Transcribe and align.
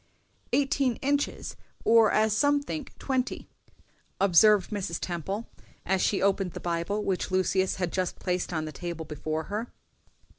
"Eighteen 0.51 0.95
inches, 1.03 1.55
or, 1.83 2.11
as 2.11 2.35
some 2.35 2.63
think 2.63 2.97
twenty," 2.97 3.47
observed 4.19 4.71
Mrs. 4.71 4.99
Temple, 4.99 5.47
as 5.85 6.01
she 6.01 6.23
opened 6.23 6.53
the 6.53 6.59
Bible 6.59 7.03
which 7.03 7.29
Lucius 7.29 7.75
had 7.75 7.93
just 7.93 8.17
placed 8.17 8.51
on 8.51 8.65
the 8.65 8.71
table 8.71 9.05
before 9.05 9.43
her. 9.43 9.71